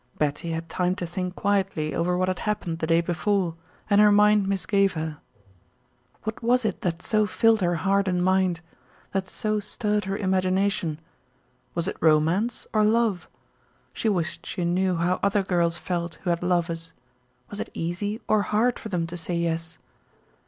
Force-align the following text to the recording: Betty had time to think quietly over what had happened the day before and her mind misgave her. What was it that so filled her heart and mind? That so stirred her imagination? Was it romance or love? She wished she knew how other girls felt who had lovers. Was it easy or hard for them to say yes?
Betty 0.17 0.49
had 0.49 0.67
time 0.67 0.95
to 0.95 1.05
think 1.05 1.35
quietly 1.35 1.93
over 1.93 2.17
what 2.17 2.27
had 2.27 2.39
happened 2.39 2.79
the 2.79 2.87
day 2.87 3.01
before 3.01 3.53
and 3.87 4.01
her 4.01 4.11
mind 4.11 4.47
misgave 4.47 4.93
her. 4.93 5.19
What 6.23 6.41
was 6.41 6.65
it 6.65 6.81
that 6.81 7.03
so 7.03 7.27
filled 7.27 7.61
her 7.61 7.75
heart 7.75 8.07
and 8.07 8.23
mind? 8.23 8.61
That 9.11 9.27
so 9.27 9.59
stirred 9.59 10.05
her 10.05 10.17
imagination? 10.17 10.99
Was 11.75 11.87
it 11.87 11.97
romance 11.99 12.65
or 12.73 12.83
love? 12.83 13.29
She 13.93 14.09
wished 14.09 14.43
she 14.47 14.65
knew 14.65 14.95
how 14.95 15.19
other 15.21 15.43
girls 15.43 15.77
felt 15.77 16.15
who 16.23 16.31
had 16.31 16.41
lovers. 16.41 16.93
Was 17.51 17.59
it 17.59 17.69
easy 17.75 18.19
or 18.27 18.41
hard 18.41 18.79
for 18.79 18.89
them 18.89 19.05
to 19.05 19.15
say 19.15 19.35
yes? 19.35 19.77